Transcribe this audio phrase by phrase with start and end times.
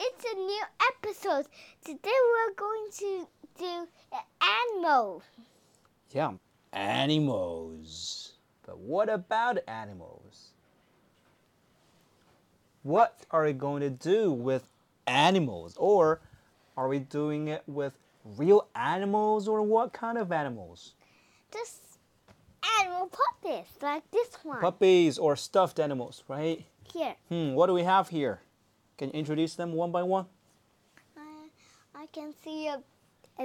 [0.00, 0.62] it's a new
[0.94, 1.46] episode.
[1.84, 3.86] Today we're going to do
[4.74, 5.22] animals.
[6.10, 6.32] Yeah,
[6.72, 8.32] animals.
[8.66, 10.48] But what about animals?
[12.82, 14.66] What are we going to do with
[15.06, 15.76] animals?
[15.76, 16.20] Or
[16.76, 17.92] are we doing it with
[18.24, 20.94] real animals or what kind of animals?
[21.52, 21.98] Just
[22.80, 24.60] animal puppies like this one.
[24.60, 26.64] Puppies or stuffed animals, right?
[26.92, 28.40] Here, Hmm, what do we have here?
[28.98, 30.26] Can you introduce them one by one?
[31.16, 31.20] uh,
[31.94, 32.80] I can see a,
[33.38, 33.44] a,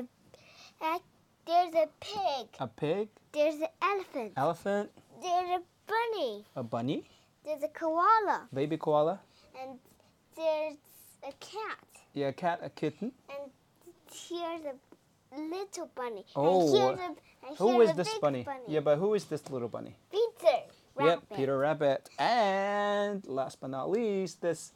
[0.81, 1.00] a
[1.45, 2.48] there's a pig.
[2.59, 4.34] A pig, There's an elephant.
[4.38, 4.90] elephant,
[5.22, 6.45] There's a bunny.
[6.55, 7.04] a bunny,
[7.44, 8.48] There's a koala.
[8.54, 9.20] baby koala,
[9.62, 9.80] And
[10.36, 10.76] there's
[11.23, 11.80] a cat.
[12.14, 13.12] yeah, a cat, a kitten.
[13.30, 13.52] And
[14.14, 14.76] here's a
[15.39, 16.26] little bunny.
[16.36, 17.17] Oh, and
[17.48, 18.48] here's a, Who is this big bunny?
[18.67, 19.95] Yeah, but who is this little bunny?
[20.12, 20.58] Peter.
[21.05, 22.10] Yep, Peter Rabbit.
[22.20, 24.72] And last but not least, this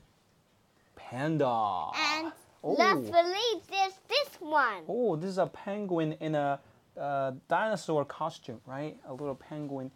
[0.96, 1.90] panda.
[1.96, 2.32] And
[2.64, 2.74] Oh.
[2.74, 4.84] last but least, there's this one.
[4.88, 6.60] Oh, this is a penguin in a
[7.00, 8.98] uh, dinosaur costume, right?
[9.08, 9.92] A little penguin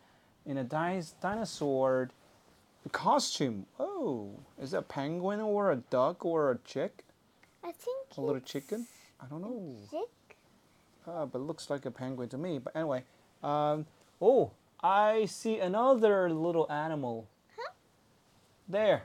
[0.46, 2.10] in a di- dinosaur
[2.92, 3.66] costume.
[3.80, 4.32] Oh,
[4.62, 7.06] is that a penguin or a duck or a chick?
[7.64, 8.86] I think A little chicken?
[9.20, 9.76] I don't know.
[9.90, 10.38] Chick?
[11.08, 12.60] Uh, but it looks like a penguin to me.
[12.60, 13.04] But anyway,
[13.44, 13.86] um,
[14.22, 17.28] oh, I see another little animal.
[17.58, 17.72] Huh?
[18.68, 19.04] There.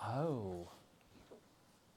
[0.00, 0.68] Oh,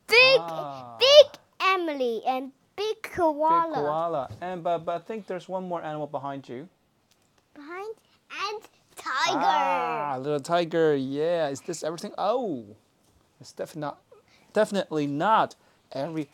[0.08, 0.98] Big, Ah.
[1.00, 3.68] big Emily and big koala.
[3.68, 4.30] big koala.
[4.42, 6.68] And but, but I think there's one more animal behind you.
[7.54, 7.96] Behind
[8.30, 8.62] and
[8.98, 9.40] tiger.
[9.40, 10.96] Ah, little tiger.
[10.96, 12.14] Yeah, is this everything?
[12.18, 12.66] Oh,
[13.40, 14.02] it's definitely not,
[14.52, 15.56] definitely not
[15.94, 16.28] every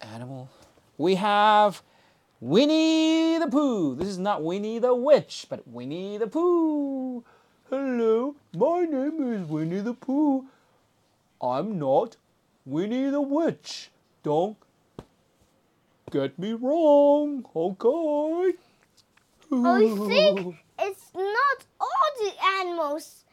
[0.00, 0.48] animal.
[0.96, 1.82] We have
[2.40, 3.96] Winnie the Pooh.
[3.96, 7.24] This is not Winnie the Witch, but Winnie the Pooh.
[7.68, 10.46] Hello, my name is Winnie the Pooh.
[11.42, 12.16] I'm not
[12.64, 13.90] Winnie the Witch.
[14.22, 14.56] Don't
[16.12, 18.54] get me wrong, okay?
[19.52, 23.24] I think it's not all the animals.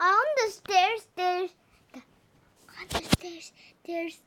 [0.00, 1.50] On the stairs, there's
[1.94, 3.52] on the stairs,
[3.86, 4.18] there's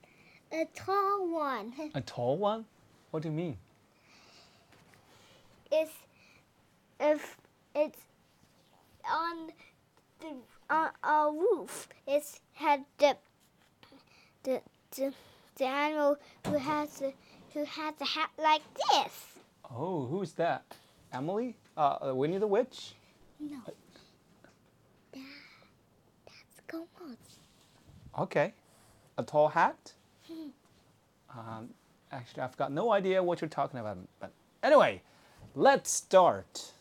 [0.52, 1.74] a tall one.
[1.96, 2.66] A tall one?
[3.10, 3.58] What do you mean?
[5.78, 5.92] It's
[7.02, 7.38] if
[7.76, 8.00] it's
[9.12, 9.52] on
[10.22, 10.28] the
[10.70, 11.90] on a roof.
[12.08, 13.18] It's had the
[14.44, 14.62] the
[14.96, 15.14] the,
[15.58, 17.14] the animal who has a,
[17.54, 19.26] who has a hat like this.
[19.70, 20.64] Oh, who's that?
[21.12, 21.58] Emily?
[21.76, 22.94] Uh, uh, Winnie the Witch?
[23.40, 23.58] No.
[25.12, 25.22] That,
[26.26, 27.18] that's Commode.
[28.18, 28.54] Okay.
[29.18, 29.92] A tall hat?
[31.30, 31.70] Um,
[32.14, 33.98] actually, I've got no idea what you're talking about.
[34.22, 34.32] But
[34.64, 35.02] anyway,
[35.56, 36.72] let's start.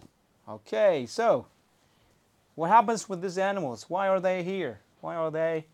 [0.48, 1.46] Okay, so
[2.54, 3.86] what happens with these animals?
[3.88, 4.80] Why are they here?
[5.00, 5.66] Why are they?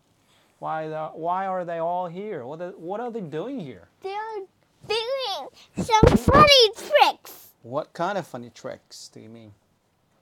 [0.59, 2.45] Why, the, why are they all here?
[2.45, 3.87] What are, what are they doing here?
[4.03, 4.45] They are
[4.87, 7.49] doing some funny tricks.
[7.63, 9.51] What kind of funny tricks do you mean?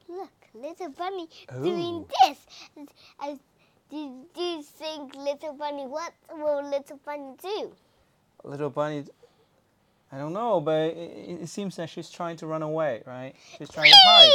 [0.07, 1.63] Look, little bunny Ooh.
[1.63, 2.38] doing this.
[3.19, 3.38] I,
[3.91, 5.85] do, do you think little bunny?
[5.85, 7.73] What will little bunny do?
[8.44, 9.03] little bunny
[10.12, 13.70] i don't know but it, it seems that she's trying to run away right she's
[13.70, 14.30] trying to hide!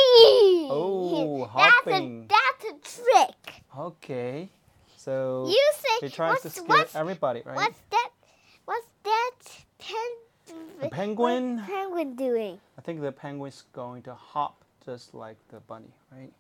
[0.71, 2.29] Oh, that's hopping.
[2.31, 3.63] a that's a trick.
[3.79, 4.49] okay
[4.97, 8.11] so You say she tries to scare what's, everybody right what's that?
[8.65, 9.31] What's that?
[9.79, 11.57] Pen, The penguin?
[11.59, 12.59] What's penguin doing?
[12.79, 16.33] i think the penguin's going to hop just like the bunny right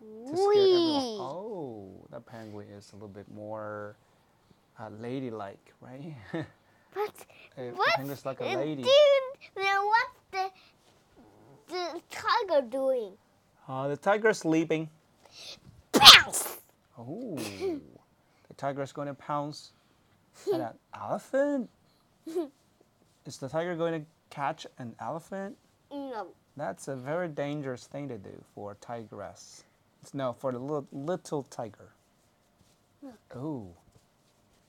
[0.00, 3.94] to scare everyone oh that penguin is a little bit more
[4.80, 6.14] uh, ladylike right
[6.94, 7.21] What?
[7.56, 10.50] The What's penguin's like a lady Dude, now what's the
[11.68, 13.12] the tiger doing?
[13.68, 14.88] uh, the tiger's sleeping
[15.92, 16.58] Bounce!
[16.98, 17.36] Oh,
[18.48, 19.72] the tiger is going to pounce
[20.54, 21.70] at an elephant?
[23.26, 25.56] Is the tiger going to catch an elephant?
[25.90, 26.28] No.
[26.56, 29.64] That's a very dangerous thing to do for a tigress.
[30.12, 31.92] No, for the little, little tiger.
[33.34, 33.68] Oh,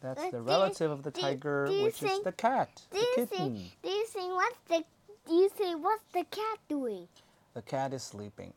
[0.04, 3.12] that's the relative of the do tiger, do which is the cat, Do the you
[3.16, 3.28] kitten.
[3.56, 3.72] think?
[3.82, 4.84] Do you think what's the?
[5.28, 7.08] Do you think what's the cat doing?
[7.54, 8.54] The cat is sleeping.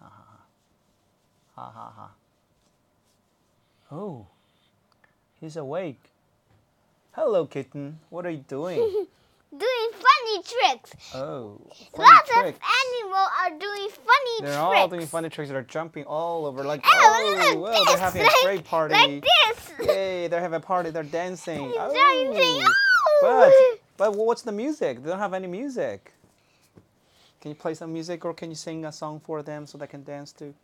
[0.00, 0.24] Ha ha
[1.56, 1.62] ha.
[1.62, 2.10] Ha ha ha.
[3.90, 4.26] Oh,
[5.40, 6.00] he's awake.
[7.12, 8.00] Hello, kitten.
[8.10, 8.78] What are you doing?
[9.56, 11.14] Doing funny tricks.
[11.14, 11.60] Oh,
[11.92, 12.58] funny Lots tricks.
[12.58, 12.64] of
[13.04, 14.56] animals are doing funny They're tricks.
[14.56, 15.48] all doing funny tricks.
[15.52, 18.64] They're jumping all over like, Oh, oh, look, well, this, they're having like, a great
[18.64, 18.94] party.
[18.94, 19.86] Like this.
[20.28, 20.90] They're having a party.
[20.90, 21.72] They're dancing.
[21.76, 21.92] Oh.
[21.92, 22.66] Dancing.
[23.22, 23.80] Oh.
[23.96, 25.02] But but what's the music?
[25.02, 26.12] They don't have any music.
[27.40, 29.86] Can you play some music or can you sing a song for them so they
[29.86, 30.54] can dance too?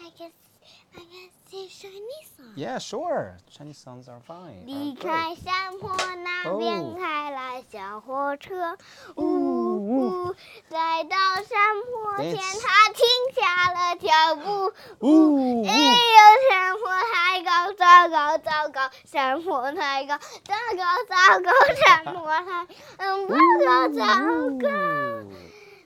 [0.00, 1.27] I I can
[1.58, 2.54] say Chinese song?
[2.56, 4.64] yeahshiny songs are fine.
[4.64, 8.76] 离开山坡那边开来小火车，
[9.16, 10.34] 呜呜，
[10.68, 13.02] 来到山坡前，他停
[13.34, 14.72] 下了脚步。
[15.00, 16.18] 呜，哎呦，
[16.50, 22.66] 山坡太高，糟糕糟糕，山坡太高，糟糕糟糕，山坡太，
[22.96, 23.34] 高，糟
[23.64, 24.04] 糕糟
[24.60, 24.68] 糕，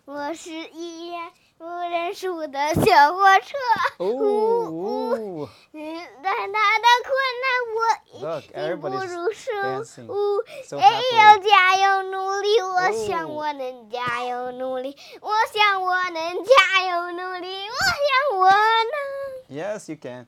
[0.04, 1.14] 我是一。
[1.61, 3.55] 不认输的小火车，
[3.99, 5.17] 呜呜。
[5.17, 5.49] Ooh.
[5.73, 7.11] 嗯，在他的困
[7.41, 7.79] 难，我
[8.19, 9.51] Look, 已经不 everybody's 如手。
[9.53, 11.37] dancing 呜， so 哎 happily.
[11.37, 12.61] 呦，加油努力！
[12.61, 19.57] 我想哦我能加油努力，我想我能加油努力，我想我能。
[19.57, 20.27] Yes, you can.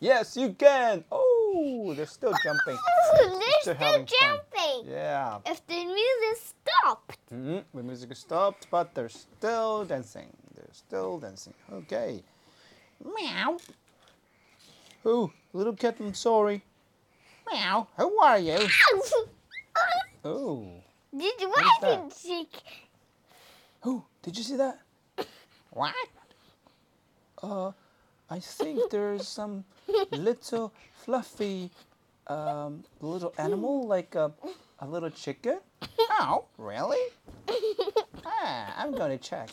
[0.00, 1.04] Yes, you can.
[1.10, 2.76] Oh, they're still jumping.
[3.14, 4.06] They're They're still having fun.
[4.06, 4.92] jumping.
[4.92, 5.38] Yeah.
[5.44, 7.18] If the music stopped.
[7.30, 10.32] hmm The music is stopped, but they're still dancing.
[10.57, 11.53] They're still dancing.
[11.71, 12.23] Okay.
[13.03, 13.57] Meow.
[15.05, 16.63] Oh, little kitten, sorry.
[17.51, 17.87] Meow.
[17.97, 18.57] Who are you?
[20.25, 20.67] Oh.
[21.15, 22.45] Did you is that?
[23.85, 24.79] Oh, did you see that?
[25.69, 25.93] What?
[27.41, 27.71] Uh,
[28.29, 29.63] I think there's some
[30.11, 30.73] little
[31.05, 31.69] fluffy,
[32.25, 34.31] um, little animal like a,
[34.79, 35.59] a little chicken.
[36.19, 37.11] Oh, really?
[38.25, 39.49] Ah, I'm gonna check.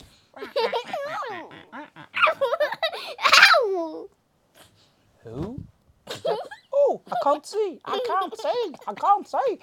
[5.25, 5.63] Who?
[6.11, 6.39] Is that-
[6.73, 7.79] Oh, I can't see.
[7.85, 8.75] I can't see.
[8.87, 9.59] I can't see.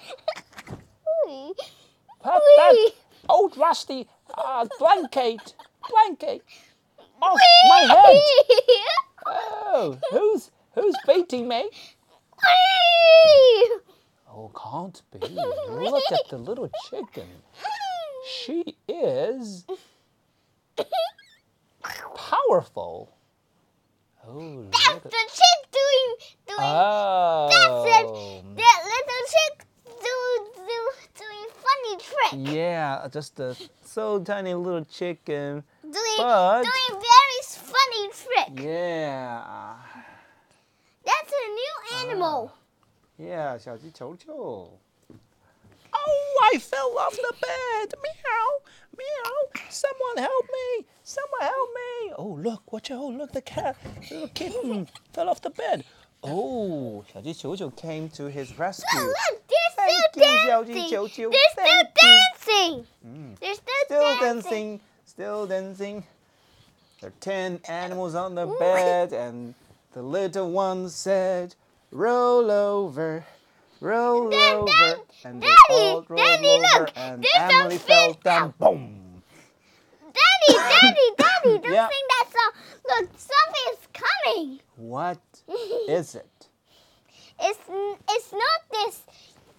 [1.29, 1.53] Ooh.
[2.23, 2.91] That, that
[3.29, 4.07] old rusty
[4.37, 5.53] uh, blanket.
[5.89, 6.41] Blanket.
[7.21, 7.37] Oh,
[7.69, 8.21] my head.
[9.25, 11.69] Oh, who's who's beating me?
[12.43, 13.69] Whee!
[14.29, 15.19] Oh, can't be.
[15.69, 17.27] Look at the little chicken.
[18.27, 19.65] She is
[22.15, 23.15] powerful.
[24.32, 26.08] Oh, That's look the at, chick doing
[26.46, 27.48] doing oh.
[27.48, 30.14] that little chick do,
[30.54, 30.80] do,
[31.16, 32.54] doing funny trick.
[32.54, 35.64] Yeah, just a so tiny little chicken.
[35.82, 38.64] Doing But- doing very s- funny trick.
[38.64, 39.44] Yeah.
[41.04, 41.74] That's a new
[42.10, 42.52] animal.
[43.18, 44.78] Yeah, 小鸡球球.
[45.90, 47.94] Oh, I fell off the bed.
[47.98, 48.46] Meow,
[48.96, 49.32] meow.
[49.70, 50.86] Someone help me.
[51.02, 51.91] Someone help me.
[52.16, 52.98] Oh, look, watch out.
[53.00, 53.76] Oh, look, the cat,
[54.10, 55.84] little kitten fell off the bed.
[56.22, 59.00] Oh, 小鸡球球 came to his rescue.
[59.00, 60.90] Look, they're Thank still you, Xiao Ji dancing.
[60.90, 61.30] Qiu Qiu.
[61.30, 62.84] They're still Thank you.
[63.04, 63.36] dancing.
[63.40, 64.20] They're still, Still dancing.
[64.20, 66.04] dancing, still dancing.
[67.00, 69.54] There are 10 animals on the bed, and
[69.92, 71.54] the little one said,
[71.92, 73.24] Roll over,
[73.80, 74.66] roll Dad, over.
[74.66, 78.22] Dad, and they Daddy, all rolled Daddy, over, look, and there's a Emily fell fish.
[78.24, 78.54] down.
[78.58, 79.00] Boom!
[80.47, 81.87] Daddy, Daddy, Daddy, don't yeah.
[81.89, 82.51] sing that song.
[82.89, 84.59] Look, something is coming.
[84.75, 85.21] What
[85.89, 86.47] is it?
[87.39, 87.59] It's
[88.09, 89.01] it's not this.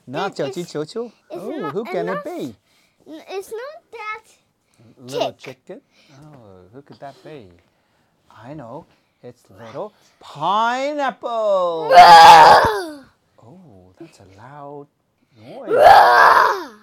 [0.06, 1.12] Not Xiao Ji Qiu Qiu?
[1.30, 2.54] Oh, who can it be?
[3.06, 4.22] It's not that
[4.98, 5.38] little chick.
[5.66, 5.80] chicken.
[6.12, 7.50] Oh, who could that be?
[8.30, 8.86] I know.
[9.22, 11.90] It's little pineapple.
[11.94, 13.04] oh,
[13.98, 14.86] that's a loud
[15.40, 16.80] noise.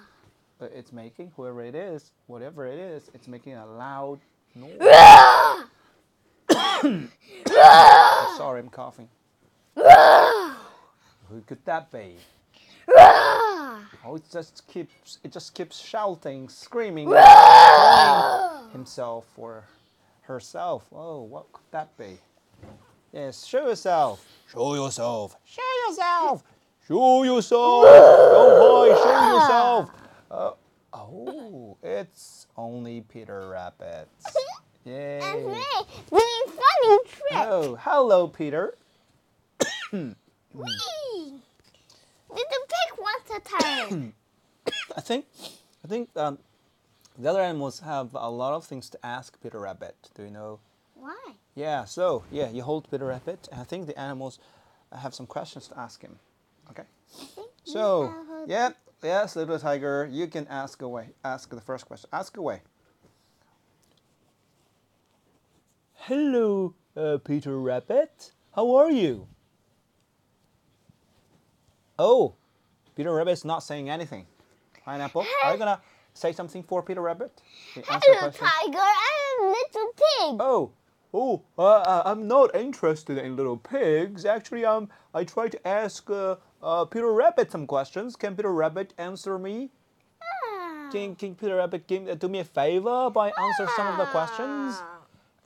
[0.62, 4.20] But it's making, whoever it is, whatever it is, it's making a loud
[4.54, 4.76] noise.
[4.80, 5.66] Oh,
[8.38, 9.08] sorry, I'm coughing.
[9.74, 12.14] Who could that be?
[12.96, 17.08] Oh, it just keeps, it just keeps shouting, screaming,
[18.72, 19.64] himself or
[20.20, 20.86] herself.
[20.92, 22.18] Oh, what could that be?
[23.12, 24.24] Yes, show yourself.
[24.52, 25.36] Show yourself.
[25.44, 26.44] Show yourself.
[26.86, 27.84] Show yourself.
[27.84, 29.02] Oh, Don't hide.
[29.02, 30.01] Show yourself.
[30.32, 30.52] Uh,
[30.94, 34.08] oh, it's only Peter Rabbit.
[34.84, 35.18] Yay.
[35.20, 35.62] That's me
[36.08, 37.34] doing funny trick.
[37.34, 38.74] Oh, hello, Peter.
[39.92, 40.08] Whee!
[42.30, 44.14] Little pig wants a turn.
[44.96, 45.26] I think,
[45.84, 46.38] I think um,
[47.18, 49.96] the other animals have a lot of things to ask Peter Rabbit.
[50.14, 50.60] Do you know?
[50.94, 51.34] Why?
[51.54, 51.84] Yeah.
[51.84, 54.38] So yeah, you hold Peter Rabbit, and I think the animals
[54.98, 56.18] have some questions to ask him.
[56.70, 56.84] Okay.
[57.64, 58.14] So
[58.46, 58.70] yeah,
[59.02, 61.10] yes, little tiger, you can ask away.
[61.24, 62.08] Ask the first question.
[62.12, 62.62] Ask away.
[65.94, 68.32] Hello, uh, Peter Rabbit.
[68.54, 69.28] How are you?
[71.98, 72.34] Oh,
[72.96, 74.26] Peter Rabbit's not saying anything.
[74.84, 75.80] Pineapple, are you gonna
[76.12, 77.40] say something for Peter Rabbit?
[77.74, 78.78] Hello, tiger.
[78.78, 80.36] I'm a little pig.
[80.40, 80.72] Oh,
[81.14, 84.24] oh, uh, uh, I'm not interested in little pigs.
[84.24, 88.16] Actually, um, I tried to ask uh, uh, Peter Rabbit some questions.
[88.16, 89.70] Can Peter Rabbit answer me?
[90.22, 90.88] Ah.
[90.92, 94.06] Can, can Peter Rabbit give, uh, do me a favor by answer some of the
[94.06, 94.76] questions?
[94.78, 94.98] Ah.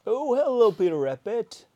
[0.06, 1.66] Oh, hello, Peter Rabbit.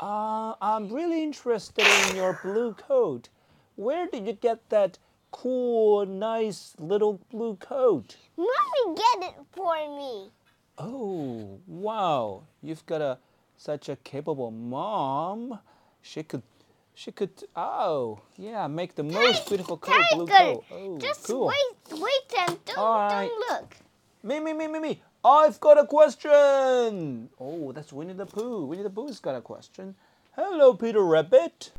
[0.00, 3.28] Uh, I'm really interested in your blue coat.
[3.76, 4.98] Where did you get that
[5.30, 8.16] cool, nice little blue coat?
[8.36, 10.30] Mommy get it for me.
[10.78, 12.44] Oh, wow.
[12.62, 13.18] You've got a
[13.56, 15.58] such a capable mom.
[16.00, 16.42] She could
[16.94, 20.64] she could oh, yeah, make the most beautiful coat, blue coat.
[20.70, 21.46] Oh, just cool.
[21.46, 23.28] wait, wait and don't, right.
[23.28, 23.76] don't look.
[24.22, 25.02] Me, me, me, me, me.
[25.24, 27.28] I've got a question.
[27.38, 28.66] Oh, that's Winnie the Pooh.
[28.66, 29.94] Winnie the Pooh's got a question.
[30.32, 31.72] Hello, Peter Rabbit.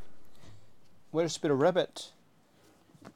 [1.11, 2.11] Where's Peter Rabbit?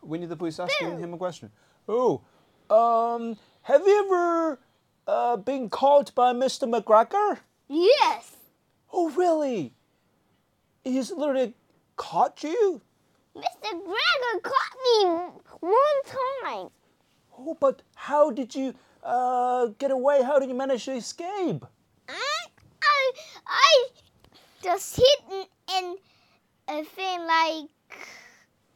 [0.01, 0.97] Winnie the Pooh is asking Boo.
[0.97, 1.51] him a question.
[1.87, 2.21] Oh,
[2.69, 4.59] um, have you ever
[5.07, 6.69] uh, been caught by Mr.
[6.69, 7.39] McGregor?
[7.67, 8.35] Yes,
[8.97, 9.73] Oh, really?
[10.85, 11.53] He's literally
[11.95, 12.81] caught you?
[13.35, 13.71] Mr.
[13.71, 15.05] Gregor caught me
[15.59, 16.69] one time.
[17.37, 18.73] Oh, but how did you
[19.03, 20.23] uh, get away?
[20.23, 21.65] How did you manage to escape?
[22.07, 22.45] I,
[22.81, 23.11] I,
[23.47, 23.87] I
[24.63, 25.47] just hid
[25.77, 25.97] in
[26.69, 27.69] a thing like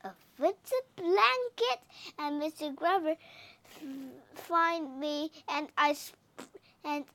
[0.03, 1.79] a winter blanket,
[2.17, 2.75] and Mr.
[2.81, 3.17] F-
[4.35, 5.95] find me, and I,
[6.83, 7.05] and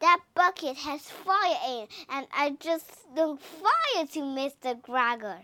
[0.00, 4.80] that bucket has fire in, it, and I just threw fire to Mr.
[4.80, 5.40] Gregor.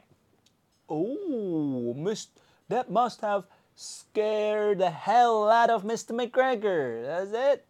[0.88, 2.28] Oh, Miss,
[2.68, 3.44] that must have
[3.74, 6.12] scared the hell out of Mr.
[6.12, 7.04] McGregor.
[7.04, 7.66] That's it.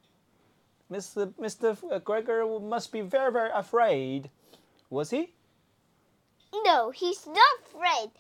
[0.91, 1.33] Mr.
[1.35, 1.77] Mr.
[1.91, 4.31] Uh, McGregor must be very, very afraid.
[4.89, 5.33] Was he?
[6.65, 8.11] No, he's not afraid.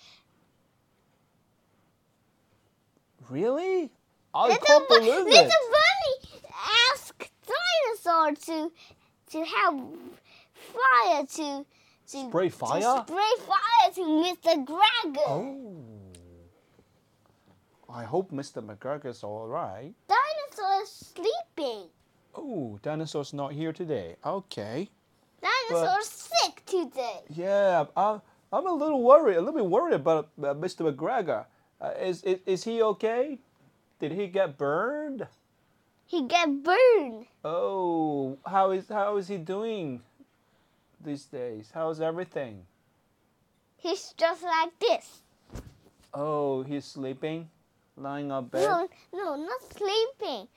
[3.30, 3.90] Really?
[4.34, 5.50] I little, can't believe little it.
[5.50, 6.42] bunny
[6.92, 8.72] asked dinosaur to
[9.30, 9.74] to have
[10.74, 11.66] fire to
[12.08, 13.04] to Spray to fire?
[13.06, 14.64] spray fire to Mr.
[14.64, 15.20] Gregor.
[15.26, 15.82] Oh.
[17.88, 18.62] I hope Mr.
[18.64, 19.92] McGregor's all right.
[20.08, 21.88] Dinosaur is sleeping.
[22.34, 24.16] Oh, dinosaur's not here today.
[24.24, 24.88] Okay.
[25.40, 27.20] Dinosaur's sick today.
[27.30, 28.20] Yeah, I'm,
[28.52, 30.92] I'm a little worried, a little bit worried about uh, Mr.
[30.92, 31.46] McGregor.
[31.80, 33.38] Uh, is, is is he okay?
[34.00, 35.26] Did he get burned?
[36.06, 37.26] He get burned.
[37.44, 40.02] Oh, how is how is he doing
[41.04, 41.70] these days?
[41.74, 42.62] How's everything?
[43.76, 45.22] He's just like this.
[46.14, 47.50] Oh, he's sleeping,
[47.96, 48.62] lying on bed.
[48.62, 50.48] No, no, not sleeping.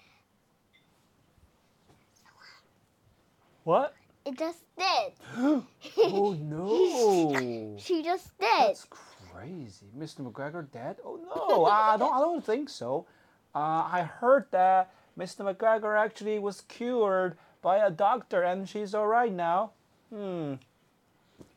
[3.63, 3.95] What?
[4.25, 5.13] It just dead.
[5.37, 7.75] oh no!
[7.79, 8.69] She just dead.
[8.69, 9.87] That's crazy.
[9.97, 10.21] Mr.
[10.21, 10.97] McGregor dead?
[11.03, 11.65] Oh no!
[11.65, 12.13] I don't.
[12.13, 13.07] I don't think so.
[13.55, 15.43] Uh, I heard that Mr.
[15.53, 19.71] McGregor actually was cured by a doctor, and she's all right now.
[20.13, 20.55] Hmm.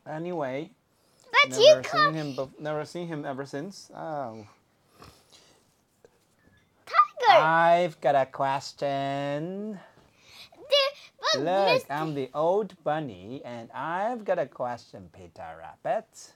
[0.08, 0.70] Anyway,
[1.30, 2.34] But never you seen him.
[2.34, 3.90] bef- never seen him ever since.
[3.94, 4.46] Oh.
[6.86, 7.40] Tiger.
[7.40, 9.78] I've got a question.
[11.34, 11.86] Look, Mr.
[11.88, 16.32] I'm the old bunny, and I've got a question, Peter Rabbit.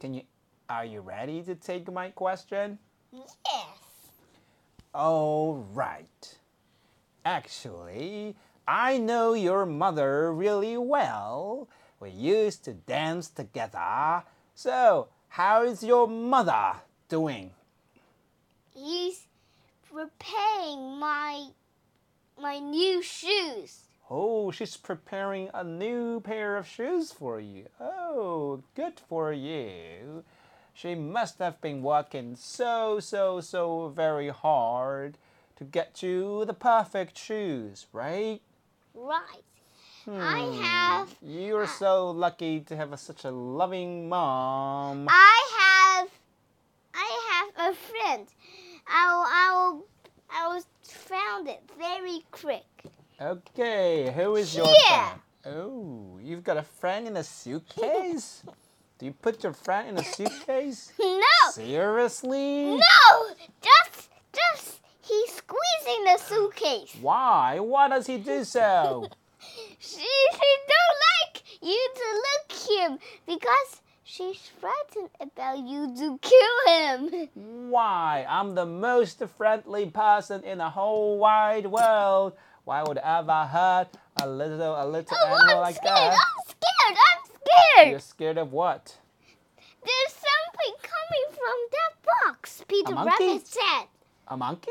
[0.00, 0.22] Can you?
[0.70, 2.78] Are you ready to take my question?
[3.12, 3.36] Yes.
[4.96, 6.38] All right.
[7.22, 8.34] Actually,
[8.66, 11.68] I know your mother really well.
[12.00, 14.22] We used to dance together.
[14.54, 16.76] So, how is your mother
[17.10, 17.50] doing?
[18.72, 19.26] He's
[19.92, 21.48] repairing my
[22.40, 23.88] my new shoes.
[24.08, 27.66] Oh, she's preparing a new pair of shoes for you.
[27.78, 30.24] Oh, good for you.
[30.76, 35.16] She must have been working so, so, so very hard
[35.56, 38.42] to get you the perfect shoes, right?
[38.94, 39.42] Right.
[40.06, 40.62] I hmm.
[40.62, 45.06] have You're uh, so lucky to have a, such a loving mom.
[45.08, 46.10] I have
[46.94, 47.20] I
[47.56, 48.26] have a friend.
[48.86, 49.86] I will I will
[50.30, 52.66] I will found it very quick.
[53.18, 55.14] Okay, who is your Yeah.
[55.42, 55.56] friend?
[55.56, 58.42] Oh, you've got a friend in a suitcase?
[58.98, 60.92] Do you put your friend in a suitcase?
[60.98, 61.50] No.
[61.52, 62.64] Seriously?
[62.76, 63.34] No.
[63.62, 66.96] Just just he's squeezing the suitcase.
[67.00, 67.58] Why?
[67.60, 69.06] Why does he do so?
[69.78, 72.48] She she don't like you to look
[72.90, 77.28] him because she's frightened about you to kill him.
[77.70, 78.26] Why?
[78.28, 82.32] I'm the most friendly person in the whole wide world.
[82.64, 83.88] Why would I ever hurt
[84.20, 85.94] a little a little Oh, animal I'm like scared.
[85.94, 86.18] that?
[86.38, 86.45] I'm
[87.46, 87.90] scared.
[87.90, 88.96] You're scared of what?
[89.84, 92.64] There's something coming from that box.
[92.68, 92.94] Peter?
[92.94, 93.86] Rabbit said.
[94.28, 94.70] A monkey?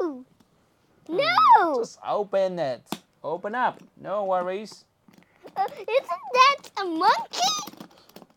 [0.00, 0.24] No.
[1.08, 1.76] No.
[1.78, 2.82] Just open it.
[3.24, 3.82] Open up.
[4.00, 4.84] No worries.
[5.56, 7.86] Uh, isn't that a monkey?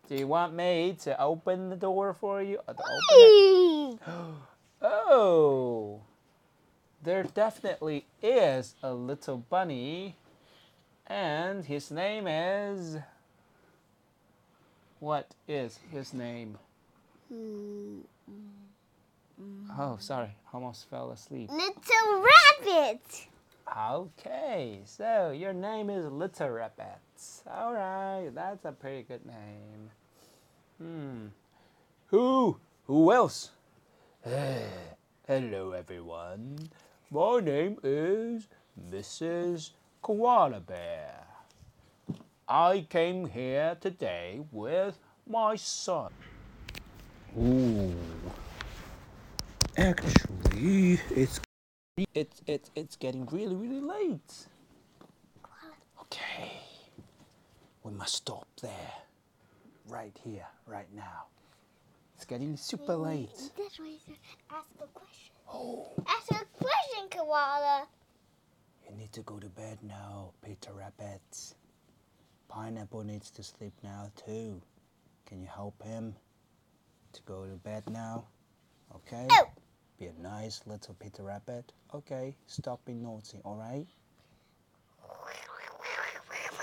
[0.10, 2.60] Do you want me to open the door for you?
[2.68, 4.00] Uh, open it?
[4.86, 6.02] Oh,
[7.02, 10.18] there definitely is a little bunny,
[11.08, 12.98] and his name is
[15.04, 16.58] What is his name?
[17.28, 18.00] Hmm.
[19.78, 21.50] Oh, sorry, almost fell asleep.
[21.52, 22.24] Little
[22.64, 23.28] rabbit.
[23.78, 27.02] Okay, so your name is Little Rabbit.
[27.52, 29.90] All right, that's a pretty good name.
[30.78, 31.26] Hmm.
[32.08, 32.58] Who?
[32.88, 33.52] Who else?
[35.28, 36.70] Hello, everyone.
[37.12, 38.48] My name is
[38.90, 39.72] Mrs.
[40.02, 41.33] Koala Bear.
[42.54, 46.12] I came here today with my son.
[47.36, 47.96] Ooh.
[49.76, 51.40] Actually, it's
[52.14, 54.46] it's it's it's getting really really late.
[56.02, 56.52] Okay.
[57.82, 58.94] We must stop there.
[59.90, 61.26] Right here, right now.
[62.16, 63.34] It's getting super late.
[63.58, 63.98] That's why
[64.52, 65.34] ask a question.
[65.52, 67.88] Oh, Ask a question, koala.
[68.88, 71.56] you need to go to bed now, Peter Rabbit.
[72.54, 74.62] Pineapple needs to sleep now too.
[75.26, 76.14] Can you help him
[77.14, 78.26] to go to bed now?
[78.96, 79.28] Okay?
[80.00, 81.72] Be a nice little Peter Rabbit.
[81.96, 83.88] Okay, stop being naughty, alright?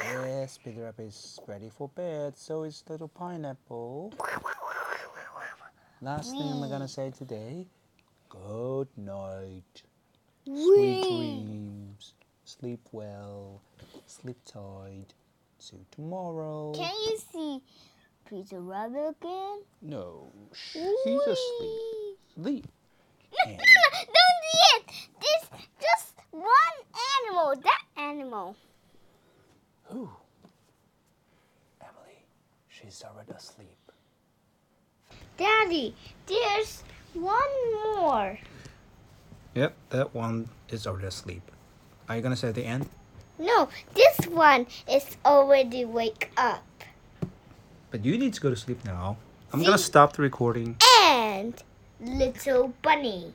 [0.00, 4.14] Yes, Peter Rabbit is ready for bed, so is little pineapple.
[6.00, 7.66] Last thing I'm gonna say today,
[8.28, 9.82] good night.
[10.44, 12.14] Sweet dreams.
[12.44, 13.60] Sleep well.
[14.06, 15.14] Sleep tight.
[15.60, 16.72] See you tomorrow.
[16.74, 17.60] Can you see
[18.26, 19.60] Peter Rabbit again?
[19.82, 22.18] No, shh, he's asleep.
[22.34, 22.66] Sleep.
[23.46, 23.58] No, no, no,
[23.92, 24.84] don't do it.
[25.20, 26.76] This just one
[27.28, 27.54] animal.
[27.62, 28.56] That animal.
[29.84, 30.08] Who?
[31.82, 32.24] Emily.
[32.68, 33.92] She's already asleep.
[35.36, 35.94] Daddy,
[36.26, 38.38] there's one more.
[39.54, 41.42] Yep, that one is already asleep.
[42.08, 42.88] Are you gonna say at the end?
[43.40, 46.62] No, this one is already wake up.
[47.90, 49.16] But you need to go to sleep now.
[49.52, 50.76] I'm gonna stop the recording.
[51.00, 51.54] And
[52.00, 53.32] little bunny.